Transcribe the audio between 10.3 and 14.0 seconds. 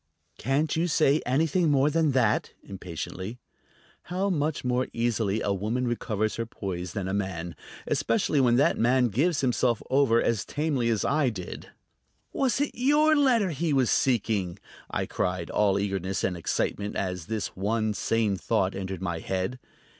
tamely as I did! "Was it your letter he was